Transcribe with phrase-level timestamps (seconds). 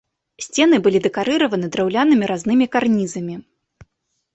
[0.45, 3.35] Сцены былі дэкарыраваны драўлянымі разнымі карнізамі.